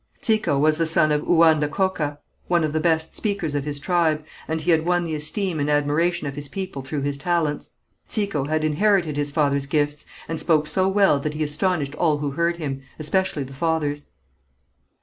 Tsiko 0.19 0.57
was 0.57 0.77
the 0.77 0.87
son 0.87 1.11
of 1.11 1.21
Ouanda 1.21 1.67
Koka, 1.69 2.17
one 2.47 2.63
of 2.63 2.73
the 2.73 2.79
best 2.79 3.15
speakers 3.15 3.53
of 3.53 3.65
his 3.65 3.79
tribe, 3.79 4.25
and 4.47 4.59
he 4.59 4.71
had 4.71 4.83
won 4.83 5.03
the 5.03 5.13
esteem 5.13 5.59
and 5.59 5.69
admiration 5.69 6.25
of 6.25 6.33
his 6.33 6.47
people 6.47 6.81
through 6.81 7.03
his 7.03 7.19
talents. 7.19 7.69
Tsiko 8.09 8.45
had 8.45 8.63
inherited 8.63 9.15
his 9.15 9.29
father's 9.31 9.67
gifts, 9.67 10.07
and 10.27 10.39
spoke 10.39 10.65
so 10.65 10.87
well 10.87 11.19
that 11.19 11.35
he 11.35 11.43
astonished 11.43 11.93
all 11.93 12.17
who 12.17 12.31
heard 12.31 12.55
him, 12.57 12.81
especially 12.99 13.43
the 13.43 13.53
fathers. 13.53 14.07